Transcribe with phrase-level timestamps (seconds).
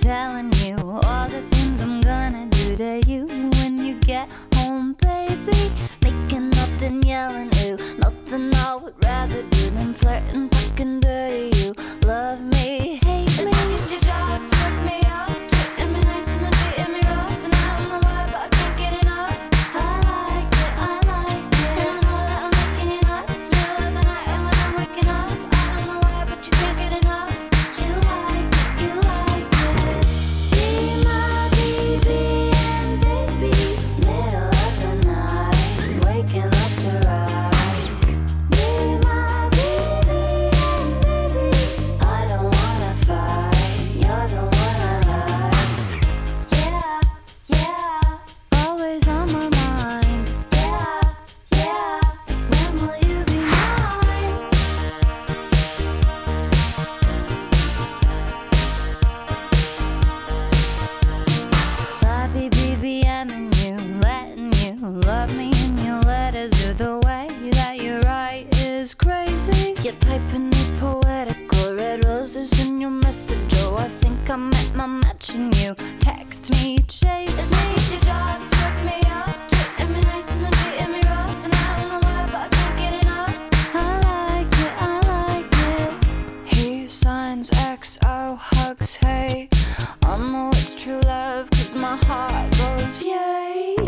[0.00, 5.70] Telling you all the things I'm gonna do to you when you get home, baby.
[6.02, 11.54] Making nothing yelling, ooh, nothing I would rather do than flirting, talking dirty.
[11.58, 11.74] You
[12.06, 12.98] love me,
[70.00, 73.52] typing these poetical red roses in your message.
[73.58, 75.74] Oh, I think I met my match in you.
[76.00, 77.58] Text me, chase me.
[77.74, 81.44] It's your job to work me up, treating me nice and then treating me rough.
[81.44, 83.36] And I don't know why, but I can't get enough.
[83.74, 86.54] I like it, I like it.
[86.54, 89.48] He signs XO, hugs, hey.
[90.02, 93.79] I know it's true love, cause my heart goes yay.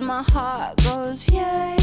[0.00, 1.76] My heart goes yay.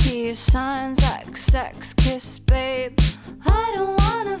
[0.00, 2.98] He signs XX, kiss, babe.
[3.46, 4.38] I don't wanna